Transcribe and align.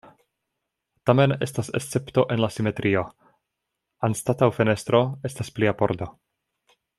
Tamen 1.09 1.33
estas 1.45 1.69
escepto 1.79 2.23
en 2.35 2.41
la 2.45 2.49
simetrio, 2.55 3.03
anstataŭ 4.09 4.49
fenestro 4.57 5.03
estas 5.31 5.53
plia 5.59 5.77
pordo. 5.85 6.11